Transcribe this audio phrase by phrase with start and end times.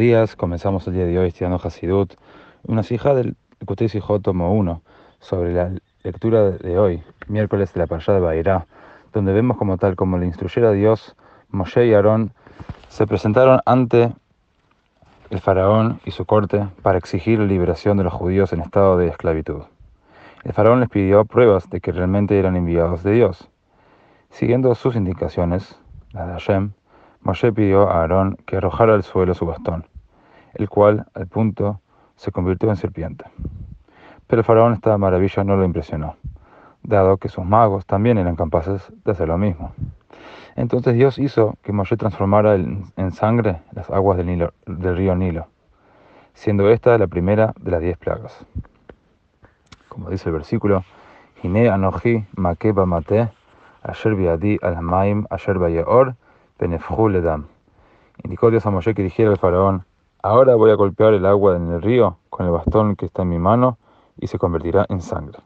[0.00, 2.14] días, comenzamos el día de hoy estudiando Hasidut,
[2.62, 3.88] una hija del Kutei
[4.22, 4.82] tomo 1,
[5.18, 8.66] sobre la lectura de hoy, miércoles de la Parashá de Bairá,
[9.12, 11.14] donde vemos como tal, como le instruyera Dios,
[11.50, 12.32] Moshe y Aarón
[12.88, 14.10] se presentaron ante
[15.28, 19.08] el faraón y su corte para exigir la liberación de los judíos en estado de
[19.08, 19.64] esclavitud.
[20.44, 23.50] El faraón les pidió pruebas de que realmente eran enviados de Dios.
[24.30, 25.78] Siguiendo sus indicaciones,
[26.12, 26.72] la de Hashem,
[27.22, 29.86] Moshe pidió a Aarón que arrojara al suelo su bastón,
[30.54, 31.80] el cual, al punto,
[32.16, 33.24] se convirtió en serpiente.
[34.26, 36.16] Pero el faraón esta maravilla no lo impresionó,
[36.82, 39.72] dado que sus magos también eran capaces de hacer lo mismo.
[40.56, 45.46] Entonces Dios hizo que Moshe transformara en sangre las aguas del, del río Nilo,
[46.34, 48.46] siendo esta la primera de las diez plagas.
[49.88, 50.84] Como dice el versículo,
[51.42, 53.28] Hine anoji makeba mate,
[53.82, 56.14] asher biadi al maim asher bayeor,
[58.22, 59.84] Indicó Dios a Moshe que dijera al faraón,
[60.22, 63.30] ahora voy a golpear el agua en el río con el bastón que está en
[63.30, 63.78] mi mano
[64.18, 65.38] y se convertirá en sangre.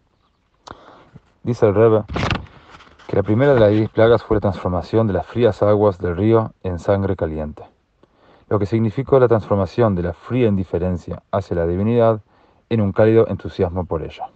[1.44, 2.04] Dice el Rebbe
[3.06, 6.16] que la primera de las diez plagas fue la transformación de las frías aguas del
[6.16, 7.62] río en sangre caliente,
[8.48, 12.22] lo que significó la transformación de la fría indiferencia hacia la divinidad
[12.70, 14.30] en un cálido entusiasmo por ella.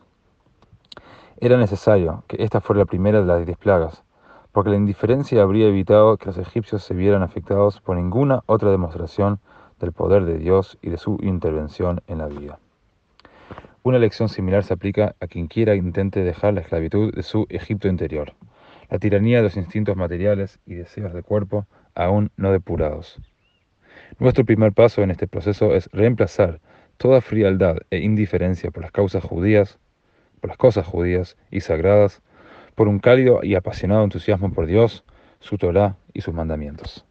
[1.40, 4.02] Era necesario que esta fuera la primera de las diez plagas,
[4.58, 9.38] porque la indiferencia habría evitado que los egipcios se vieran afectados por ninguna otra demostración
[9.78, 12.58] del poder de Dios y de su intervención en la vida.
[13.84, 17.86] Una lección similar se aplica a quien quiera intente dejar la esclavitud de su Egipto
[17.86, 18.32] interior,
[18.90, 23.20] la tiranía de los instintos materiales y deseos del cuerpo aún no depurados.
[24.18, 26.58] Nuestro primer paso en este proceso es reemplazar
[26.96, 29.78] toda frialdad e indiferencia por las causas judías,
[30.40, 32.22] por las cosas judías y sagradas
[32.78, 35.02] por un cálido y apasionado entusiasmo por Dios,
[35.40, 37.07] su Torah y sus mandamientos.